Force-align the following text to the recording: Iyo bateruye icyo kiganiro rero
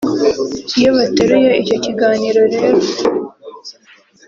Iyo 0.77 0.89
bateruye 0.97 1.51
icyo 1.61 1.77
kiganiro 1.83 2.41
rero 2.53 2.81